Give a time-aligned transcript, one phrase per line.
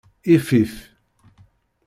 [0.35, 0.73] Ifif.